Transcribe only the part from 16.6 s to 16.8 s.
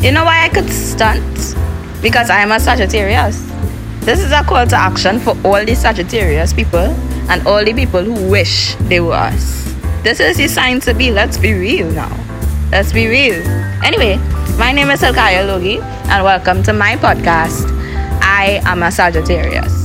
to